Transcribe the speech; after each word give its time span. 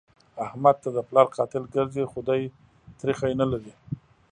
احمد 0.45 0.75
ته 0.83 0.89
د 0.95 0.99
پلار 1.07 1.27
قاتل 1.37 1.63
ګرځي؛ 1.75 2.03
خو 2.11 2.19
دی 2.27 2.41
تريخی 2.99 3.33
نه 3.41 3.45
لري. 3.51 3.73